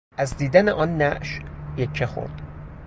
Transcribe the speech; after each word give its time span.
از 0.17 0.37
دیدن 0.37 0.69
آن 0.69 0.97
نعش 0.97 1.39
یکه 1.77 2.07
خورد. 2.07 2.41